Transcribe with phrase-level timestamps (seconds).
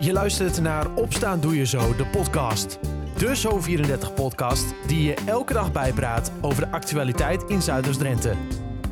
[0.00, 2.78] Je luistert naar Opstaan Doe Je Zo, de podcast.
[3.16, 8.34] De Zo34-podcast die je elke dag bijpraat over de actualiteit in Zuiders-Drenthe.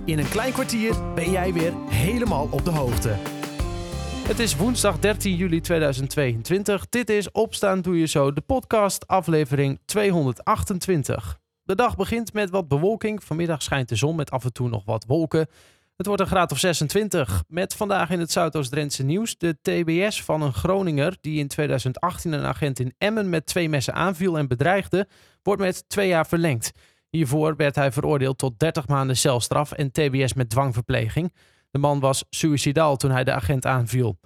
[0.05, 3.09] In een klein kwartier ben jij weer helemaal op de hoogte.
[4.29, 6.89] Het is woensdag 13 juli 2022.
[6.89, 11.39] Dit is Opstaan Doe Je Zo, de podcast, aflevering 228.
[11.63, 13.25] De dag begint met wat bewolking.
[13.25, 15.47] Vanmiddag schijnt de zon met af en toe nog wat wolken.
[15.97, 17.45] Het wordt een graad of 26.
[17.49, 22.45] Met vandaag in het Zuidoost-Drentse nieuws de TBS van een Groninger die in 2018 een
[22.45, 25.09] agent in Emmen met twee messen aanviel en bedreigde,
[25.43, 26.73] wordt met twee jaar verlengd.
[27.11, 31.33] Hiervoor werd hij veroordeeld tot 30 maanden celstraf en TBS met dwangverpleging.
[31.71, 34.19] De man was suicidaal toen hij de agent aanviel.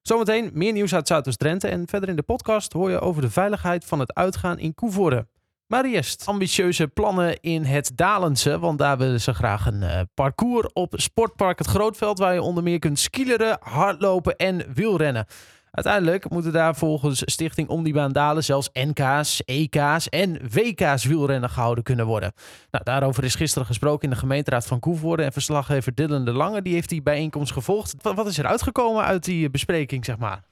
[0.00, 3.84] Zometeen meer nieuws uit Zuidoost-Drenthe en verder in de podcast hoor je over de veiligheid
[3.84, 5.26] van het uitgaan in Koevoorde.
[5.72, 8.58] Maar eerst ambitieuze plannen in het Dalense.
[8.58, 12.18] Want daar willen ze graag een uh, parcours op Sportpark Het Grootveld.
[12.18, 15.26] Waar je onder meer kunt skileren, hardlopen en wielrennen.
[15.70, 22.06] Uiteindelijk moeten daar volgens Stichting Omnibaan Dalen zelfs NK's, EK's en WK's wielrennen gehouden kunnen
[22.06, 22.32] worden.
[22.70, 25.22] Nou, daarover is gisteren gesproken in de gemeenteraad van Koevoorde.
[25.22, 27.94] En verslaggever Dylan de Lange die heeft die bijeenkomst gevolgd.
[28.02, 30.51] Wat, wat is er uitgekomen uit die bespreking, zeg maar?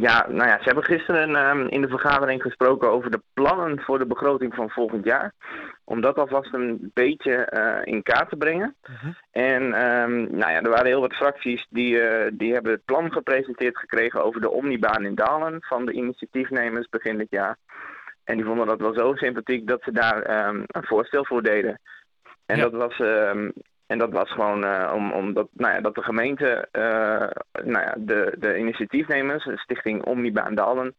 [0.00, 3.98] Ja, nou ja, ze hebben gisteren um, in de vergadering gesproken over de plannen voor
[3.98, 5.32] de begroting van volgend jaar.
[5.84, 8.74] Om dat alvast een beetje uh, in kaart te brengen.
[8.90, 9.14] Uh -huh.
[9.30, 13.12] En um, nou ja, er waren heel wat fracties die, uh, die hebben het plan
[13.12, 17.56] gepresenteerd gekregen over de omnibaan in Dalen van de initiatiefnemers begin dit jaar.
[18.24, 21.80] En die vonden dat wel zo sympathiek dat ze daar um, een voorstel voor deden.
[22.46, 22.62] En ja.
[22.62, 22.96] dat was
[23.86, 27.94] en dat was gewoon uh, om, omdat nou ja, dat de gemeente, uh, nou ja,
[27.98, 30.94] de, de initiatiefnemers, de stichting Omnibaan Dalen,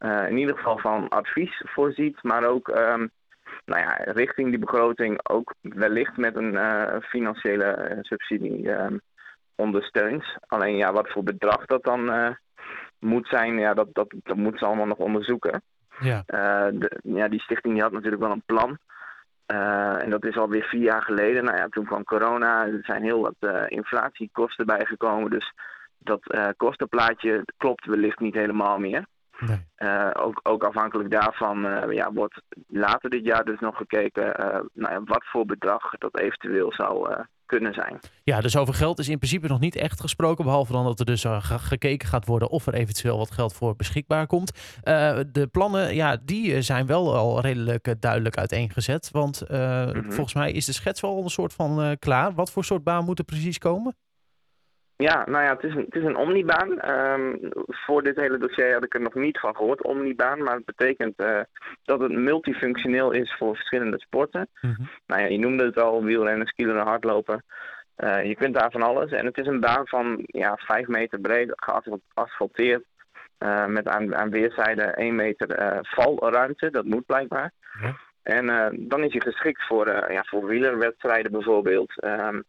[0.00, 3.10] uh, in ieder geval van advies voorziet, maar ook um,
[3.64, 6.58] nou ja, richting die begroting ook wellicht met een
[7.02, 9.00] financiële subsidie um,
[9.54, 10.24] ondersteunt.
[10.46, 12.36] Alleen ja, wat voor bedrag dat dan
[12.98, 15.62] moet zijn, ja, dat, dat, dat moeten ze allemaal nog onderzoeken.
[16.00, 16.22] Ja.
[16.70, 18.78] De, ja, die stichting die had natuurlijk wel een plan.
[19.52, 21.44] Uh, en dat is alweer vier jaar geleden.
[21.44, 22.66] Nou ja, toen kwam corona.
[22.66, 25.30] Er zijn heel wat uh, inflatiekosten bijgekomen.
[25.30, 25.52] Dus
[25.98, 29.06] dat uh, kostenplaatje klopt wellicht niet helemaal meer.
[29.38, 30.14] Nee.
[30.14, 34.32] ook, ook afhankelijk daarvan ja, wordt later dit jaar dus nog gekeken
[34.72, 37.14] nou ja, wat voor bedrag dat eventueel zou
[37.48, 37.98] kunnen zijn.
[38.22, 40.44] Ja, dus over geld is in principe nog niet echt gesproken.
[40.44, 43.76] Behalve dan dat er dus uh, gekeken gaat worden of er eventueel wat geld voor
[43.76, 44.52] beschikbaar komt.
[44.84, 49.10] Uh, de plannen, ja, die zijn wel al redelijk duidelijk uiteengezet.
[49.10, 50.12] Want uh, mm -hmm.
[50.12, 52.34] volgens mij is de schets wel een soort van klaar.
[52.34, 53.94] Wat voor soort baan moet er precies komen?
[55.02, 56.90] Ja, nou ja, het is een, het is een omnibaan.
[56.90, 60.42] Um, voor dit hele dossier had ik er nog niet van gehoord, omnibaan.
[60.42, 61.40] Maar het betekent uh,
[61.84, 64.48] dat het multifunctioneel is voor verschillende sporten.
[64.60, 64.90] Mm -hmm.
[65.06, 67.44] Nou ja, je noemde het al, wielrennen, skileren, hardlopen.
[67.96, 69.10] Uh, je kunt daar van alles.
[69.10, 71.52] En het is een baan van ja, 5 meter breed,
[72.14, 72.84] geasfalteerd.
[73.38, 77.52] Uh, met aan, aan weerszijden 1 meter valruimte, dat moet blijkbaar.
[77.82, 77.96] Ja.
[78.22, 78.46] En
[78.88, 82.04] dan is hij geschikt voor, ja, voor wielerwedstrijden bijvoorbeeld.
[82.04, 82.44] Um,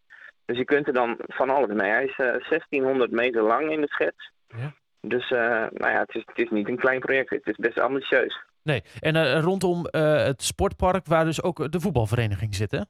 [0.50, 1.92] dus je kunt er dan van alles mee.
[1.92, 4.32] Hij is uh, 1600 meter lang in de schets.
[4.48, 4.74] Ja.
[5.02, 5.40] Dus uh,
[5.72, 7.30] nou ja, het, is, het is niet een klein project.
[7.30, 8.44] Het is best ambitieus.
[8.64, 12.82] Nee, en uh, rondom het sportpark waar dus ook de voetbalvereniging zit, hè?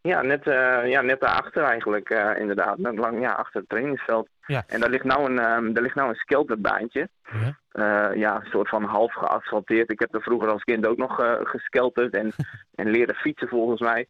[0.00, 0.44] Ja, net,
[0.84, 2.08] ja, net daarachter eigenlijk,
[2.38, 2.78] inderdaad.
[2.78, 4.28] Net lang, ja, achter het trainingsveld.
[4.46, 4.64] Ja.
[4.66, 7.08] En daar ligt nou een, um, daar ligt nou een skelterbaantje.
[7.72, 8.12] Ja.
[8.12, 9.90] ja, een soort van half geasfalteerd.
[9.90, 12.32] Ik heb er vroeger als kind ook nog geskelterd en,
[12.80, 14.08] en leren fietsen volgens mij.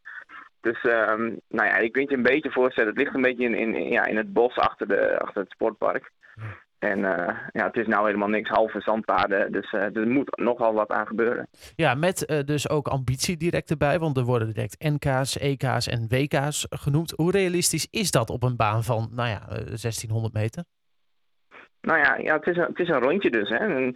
[0.68, 2.90] Dus um, nou ja, ik kunt je een beetje voorstellen.
[2.90, 6.10] Het ligt een beetje in, in, ja, in het bos achter, de, achter het sportpark.
[6.34, 6.42] Ja.
[6.78, 9.52] En uh, ja, het is nou helemaal niks, halve zandpaden.
[9.52, 11.48] Dus uh, er moet nogal wat aan gebeuren.
[11.76, 13.98] Ja, met uh, dus ook ambitie direct erbij.
[13.98, 17.12] Want er worden direct NK's, EK's en WK's genoemd.
[17.16, 20.64] Hoe realistisch is dat op een baan van, nou ja, 1600 meter?
[21.80, 23.48] Nou ja, ja het, is een, het is een rondje dus.
[23.48, 23.56] Hè.
[23.56, 23.94] En,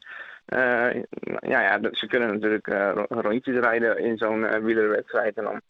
[1.40, 2.66] ja, ja, ze kunnen natuurlijk
[3.08, 5.36] rondjes rijden in zo'n wielerwedstrijd.
[5.36, 5.60] En dan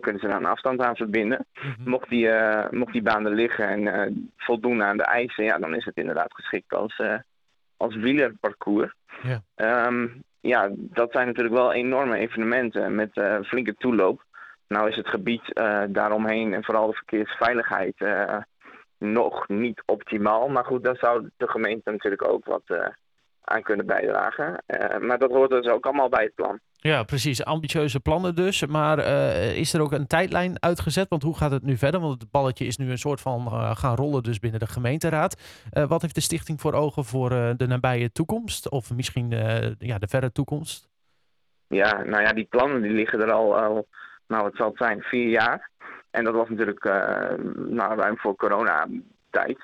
[0.00, 1.46] kunnen ze daar een afstand aan verbinden.
[1.52, 1.88] Mm -hmm.
[1.88, 5.58] mocht, die, uh, mocht die baan er liggen en uh, voldoen aan de eisen, ja,
[5.58, 7.02] dan is het inderdaad geschikt als,
[7.76, 8.94] als wielerparcours.
[9.22, 9.86] Yeah.
[9.86, 13.10] Um, ja, dat zijn natuurlijk wel enorme evenementen met
[13.44, 14.24] flinke toeloop.
[14.68, 15.42] Nou is het gebied
[15.88, 18.04] daaromheen en vooral de verkeersveiligheid
[18.98, 20.48] nog niet optimaal.
[20.48, 22.94] Maar goed, daar zou de gemeente natuurlijk ook wat
[23.44, 24.62] aan kunnen bijdragen.
[25.00, 26.60] maar dat hoort dus ook allemaal bij het plan.
[26.86, 27.44] Ja, precies.
[27.44, 28.66] Ambitieuze plannen dus.
[28.66, 31.08] Maar uh, is er ook een tijdlijn uitgezet?
[31.08, 32.00] Want hoe gaat het nu verder?
[32.00, 35.40] Want het balletje is nu een soort van uh, gaan rollen dus binnen de gemeenteraad.
[35.72, 38.70] Uh, wat heeft de stichting voor ogen voor de nabije toekomst?
[38.70, 39.30] Of misschien
[39.78, 40.88] ja, de verre toekomst?
[41.68, 43.86] Ja, nou ja, die plannen die liggen er al, al
[44.26, 45.70] nou het zal het zijn, vier jaar.
[46.10, 46.84] En dat was natuurlijk
[47.54, 49.58] nou, ruim voor coronatijd.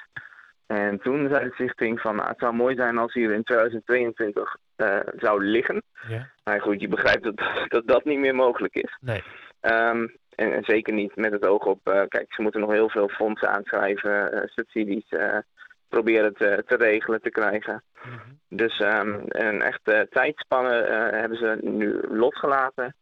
[0.71, 4.57] En toen zei de stichting van, nou, het zou mooi zijn als hier in 2022
[4.77, 5.83] uh, zou liggen.
[6.09, 6.31] Ja.
[6.45, 7.37] Maar goed, je begrijpt dat,
[7.75, 8.97] dat dat niet meer mogelijk is.
[9.01, 9.23] Nee.
[9.61, 12.89] Um, en, en, zeker niet met het oog op, uh, kijk, ze moeten nog heel
[12.89, 15.05] veel fondsen aanschrijven, uh, subsidies
[15.89, 17.83] proberen te, te, regelen, te krijgen.
[18.05, 18.57] Mm -hmm.
[18.57, 20.75] Dus um, een echte tijdspanne
[21.11, 22.95] hebben ze nu losgelaten.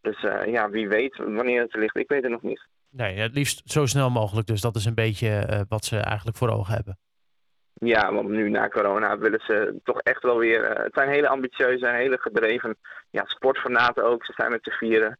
[0.00, 2.66] Dus ja, wie weet wanneer het ligt, ik weet het nog niet.
[2.92, 4.46] Nee, het liefst zo snel mogelijk.
[4.46, 6.98] Dus dat is een beetje uh, wat ze eigenlijk voor ogen hebben.
[7.74, 10.70] Ja, want nu na corona willen ze toch echt wel weer.
[10.70, 12.76] Uh, het zijn hele ambitieuze, hele gedreven
[13.10, 14.24] ja, sportfanaten ook.
[14.24, 15.18] Ze zijn met z'n vieren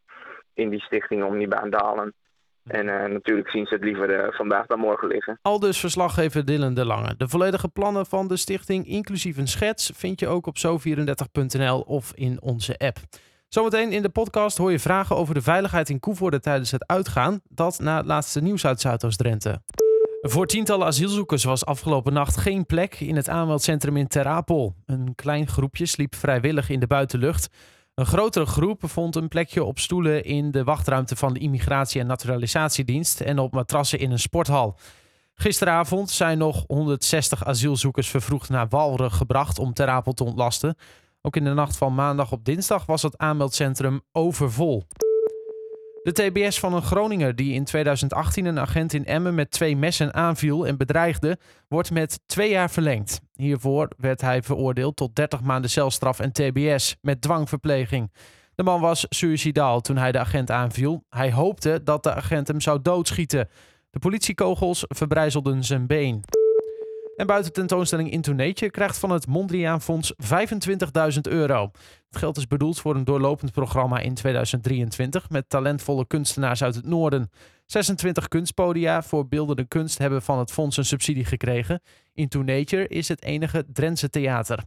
[0.54, 2.14] in die stichting om die baan dalen.
[2.62, 5.38] En uh, natuurlijk zien ze het liever vandaag dan morgen liggen.
[5.42, 7.14] Al dus verslaggever Dylan de Lange.
[7.16, 12.12] De volledige plannen van de stichting, inclusief een schets, vind je ook op zo34.nl of
[12.14, 12.98] in onze app.
[13.54, 17.40] Zometeen in de podcast hoor je vragen over de veiligheid in Koevoorde tijdens het uitgaan.
[17.48, 19.62] Dat na het laatste nieuws uit Zuidoost-Drenthe.
[20.20, 24.74] Voor tientallen asielzoekers was afgelopen nacht geen plek in het aanmeldcentrum in Ter Apel.
[24.86, 27.48] Een klein groepje sliep vrijwillig in de buitenlucht.
[27.94, 32.06] Een grotere groep vond een plekje op stoelen in de wachtruimte van de Immigratie- en
[32.06, 34.78] Naturalisatiedienst en op matrassen in een sporthal.
[35.34, 40.76] Gisteravond zijn nog 160 asielzoekers vervroegd naar Walre gebracht om Ter Apel te ontlasten.
[41.22, 44.82] Ook in de nacht van maandag op dinsdag was het aanmeldcentrum overvol.
[46.02, 50.14] De TBS van een Groninger die in 2018 een agent in Emmen met twee messen
[50.14, 51.38] aanviel en bedreigde,
[51.68, 53.20] wordt met twee jaar verlengd.
[53.34, 58.12] Hiervoor werd hij veroordeeld tot 30 maanden celstraf en TBS met dwangverpleging.
[58.54, 61.04] De man was suicidaal toen hij de agent aanviel.
[61.08, 63.48] Hij hoopte dat de agent hem zou doodschieten.
[63.90, 66.41] De politiekogels verbrijzelden zijn been.
[67.16, 70.12] En buiten tentoonstelling Into Nature krijgt van het Mondriaan Fonds
[71.14, 71.70] 25.000 euro.
[72.08, 76.86] Het geld is bedoeld voor een doorlopend programma in 2023 met talentvolle kunstenaars uit het
[76.86, 77.30] noorden.
[77.66, 81.82] 26 kunstpodia voor beeldende kunst hebben van het fonds een subsidie gekregen.
[82.12, 84.64] Into Nature is het enige Drentse theater.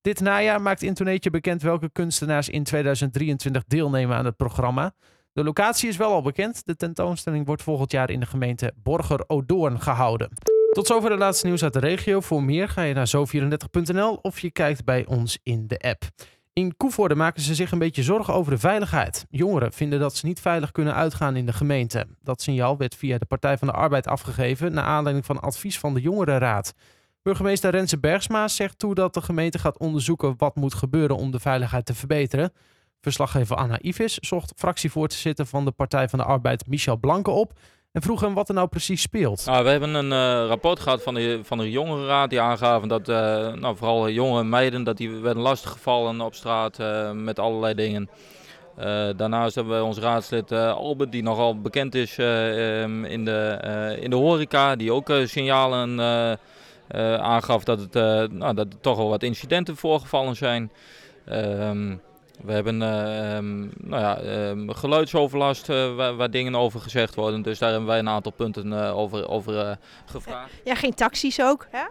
[0.00, 4.94] Dit najaar maakt Into Nature bekend welke kunstenaars in 2023 deelnemen aan het programma.
[5.32, 6.66] De locatie is wel al bekend.
[6.66, 10.55] De tentoonstelling wordt volgend jaar in de gemeente Borger-Odoorn gehouden.
[10.72, 12.20] Tot zover de laatste nieuws uit de regio.
[12.20, 16.04] Voor meer ga je naar zo34.nl of je kijkt bij ons in de app.
[16.52, 19.26] In Koevoorde maken ze zich een beetje zorgen over de veiligheid.
[19.30, 22.06] Jongeren vinden dat ze niet veilig kunnen uitgaan in de gemeente.
[22.22, 25.94] Dat signaal werd via de Partij van de Arbeid afgegeven naar aanleiding van advies van
[25.94, 26.74] de Jongerenraad.
[27.22, 31.40] Burgemeester Renze Bergsma zegt toe dat de gemeente gaat onderzoeken wat moet gebeuren om de
[31.40, 32.52] veiligheid te verbeteren.
[33.00, 37.58] Verslaggever Anna Ivis zocht fractievoorzitter van de Partij van de Arbeid Michel Blanke op
[37.96, 39.46] en vroeg hem wat er nou precies speelt.
[39.46, 43.08] Nou, we hebben een uh, rapport gehad van de, van de jongerenraad die aangaven dat
[43.08, 43.16] uh,
[43.52, 48.08] nou, vooral jonge meiden dat die werden lastiggevallen op straat uh, met allerlei dingen.
[49.16, 54.16] daarnaast hebben we ons raadslid Albert, die nogal bekend is um, in, de, in de
[54.16, 55.98] horeca, die ook signalen
[57.18, 57.94] aangaf dat, het,
[58.32, 60.70] nou, dat er toch wel wat incidenten voorgevallen zijn.
[61.24, 61.96] Ehm,
[62.42, 62.88] we hebben uh,
[63.88, 67.42] nou ja, uh, geluidsoverlast uh, waar, waar, dingen over gezegd worden.
[67.42, 70.52] Dus daar hebben wij een aantal punten eh, over, over gevraagd.
[70.64, 71.84] Ja, geen taxis ook, hè?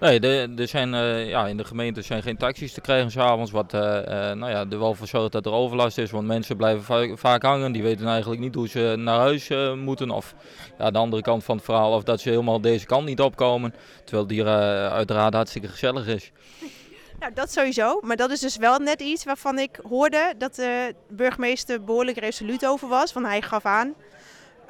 [0.00, 0.20] Nee,
[0.56, 0.88] er zijn,
[1.26, 3.50] ja, in de gemeente zijn geen taxis te krijgen s'avonds.
[3.50, 6.10] Wat nou ja, er wel voor zorgt dat er overlast is.
[6.10, 7.72] Want mensen blijven va vaak hangen.
[7.72, 10.10] Die weten eigenlijk niet hoe ze naar huis moeten.
[10.10, 10.34] Of
[10.78, 11.92] ja, de andere kant van het verhaal.
[11.92, 13.74] Of dat ze helemaal deze kant niet opkomen.
[14.04, 16.32] Terwijl die uiteraard hartstikke gezellig is.
[17.22, 18.00] Nou, dat sowieso.
[18.00, 22.66] Maar dat is dus wel net iets waarvan ik hoorde dat de burgemeester behoorlijk resoluut
[22.66, 23.12] over was.
[23.12, 23.94] Van hij gaf aan.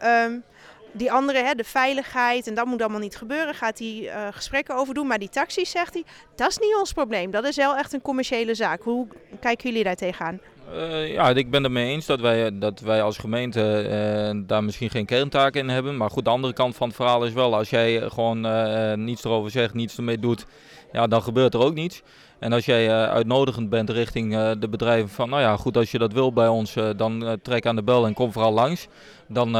[0.04, 0.42] Um,
[0.92, 4.74] die andere, hè, de veiligheid en dat moet allemaal niet gebeuren, gaat hij uh, gesprekken
[4.74, 5.06] over doen.
[5.06, 6.04] Maar die taxis, zegt hij,
[6.36, 7.30] dat is niet ons probleem.
[7.30, 8.82] Dat is wel echt een commerciële zaak.
[8.82, 9.06] Hoe
[9.40, 10.40] kijken jullie daar tegenaan?
[10.74, 14.90] Uh, ja, ik ben het mee eens dat wij, dat wij als gemeente daar misschien
[14.90, 15.96] geen kerntaak in hebben.
[15.96, 18.40] Maar goed, de andere kant van het verhaal is wel, als jij gewoon
[19.04, 20.46] niets erover zegt, niets ermee doet,
[20.92, 22.02] ja, dan gebeurt er ook niets.
[22.42, 25.90] En als jij uh, uitnodigend bent richting uh, de bedrijven van, nou ja, goed, als
[25.90, 28.88] je dat wil bij ons, uh, dan trek aan de bel en kom vooral langs.
[29.28, 29.50] Dan,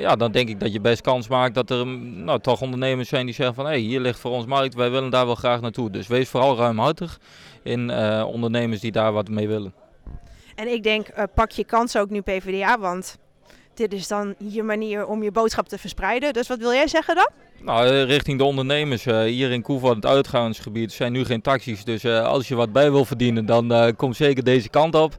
[0.00, 3.26] ja, dan denk ik dat je best kans maakt dat er nou, toch ondernemers zijn
[3.26, 5.60] die zeggen van, hé, hey, hier ligt voor ons markt, wij willen daar wel graag
[5.60, 5.90] naartoe.
[5.90, 7.18] Dus wees vooral ruimhartig
[7.62, 7.92] in
[8.24, 9.74] ondernemers die daar wat mee willen.
[10.54, 13.18] En ik denk, pak je kans ook nu PvdA, want
[13.78, 16.32] dit is dan je manier om je boodschap te verspreiden.
[16.32, 17.28] Dus wat wil jij zeggen dan?
[17.60, 19.06] Nou, eh, richting de ondernemers.
[19.06, 21.84] Uh, hier in Koevoort, het uitgaansgebied, zijn nu geen taxis.
[21.84, 25.16] Dus uh, als je wat bij wil verdienen, dan uh, kom zeker deze kant op.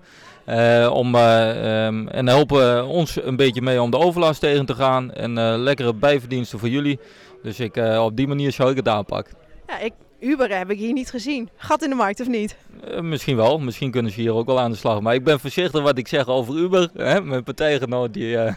[0.92, 5.12] om, um, en helpen ons een beetje mee om de overlast tegen te gaan.
[5.14, 7.00] En lekkere bijverdiensten voor jullie.
[7.44, 9.34] Dus ik, op die manier zou ik het aanpakken.
[9.68, 11.50] Ja, ik, Uber heb ik hier niet gezien.
[11.56, 12.56] Gat in de markt of niet?
[13.02, 13.60] misschien wel.
[13.60, 15.02] Misschien kunnen ze hier ook wel aan de slag.
[15.02, 16.90] Maar ik ben voorzichtig wat ik zeg over Uber.
[16.94, 17.22] Hè?
[17.22, 18.38] Mijn partijgenoot die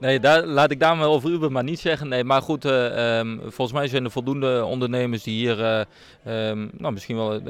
[0.00, 2.08] Nee, daar, laat ik daar maar over Uber maar niet zeggen.
[2.08, 6.70] Nee, maar goed, uh, um, volgens mij zijn er voldoende ondernemers die hier uh, um,
[6.76, 7.40] nou, misschien wel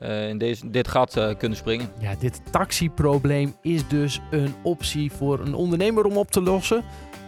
[0.00, 1.88] uh, in deze, dit gat kunnen springen.
[2.00, 6.84] Ja, dit taxiprobleem is dus een optie voor een ondernemer om op te lossen.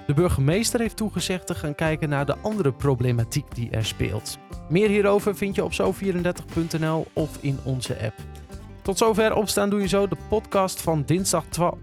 [0.09, 4.38] De burgemeester heeft toegezegd te gaan kijken naar de andere problematiek die er speelt.
[4.69, 8.15] Meer hierover vind je op zo34.nl of in onze app.
[8.83, 11.79] Tot zover opstaan doe je zo de podcast van dinsdag 12.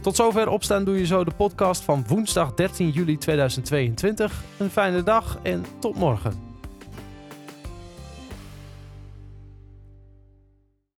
[0.00, 4.42] Tot zover opstaan doe je zo de podcast van woensdag 13 juli 2022.
[4.58, 6.49] Een fijne dag en tot morgen.